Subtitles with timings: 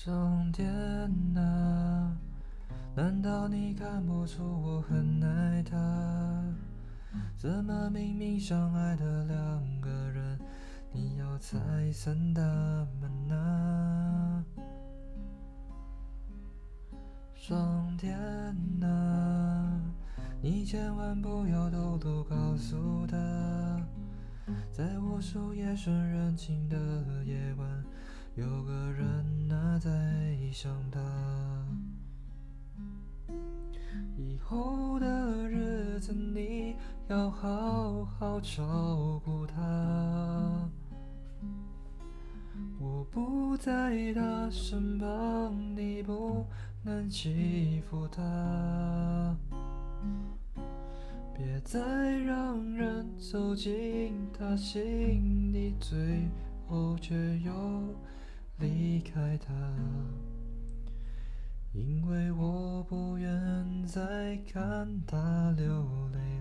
[0.00, 0.64] 上天
[1.36, 2.16] 啊，
[2.94, 5.76] 难道你看不出我很爱他？
[7.36, 10.38] 怎么明明相爱的两个人，
[10.92, 11.58] 你要拆
[11.92, 12.40] 散他
[13.00, 14.44] 们啊？
[17.34, 18.16] 上天
[18.80, 19.80] 啊，
[20.40, 23.16] 你千万不要偷偷告诉他，
[24.70, 26.76] 在无数夜深人静的
[27.24, 27.84] 夜晚，
[28.36, 29.07] 有个人
[29.78, 29.90] 在
[30.52, 31.00] 想他。
[34.16, 36.74] 以后的日子你
[37.08, 40.68] 要好好照顾他。
[42.80, 46.44] 我不在他身旁，你不
[46.82, 49.36] 能欺负他。
[51.36, 51.78] 别再
[52.18, 56.28] 让人走进他心里，最
[56.66, 57.52] 后却又
[58.58, 59.52] 离开他。
[61.72, 65.64] 因为我不愿再看他流
[66.12, 66.37] 泪。